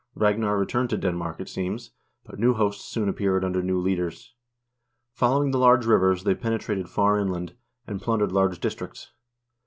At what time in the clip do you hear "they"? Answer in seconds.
6.23-6.33